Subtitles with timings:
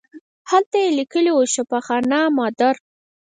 [0.51, 2.73] هلته یې لیکلي وو شفاخانه مادر.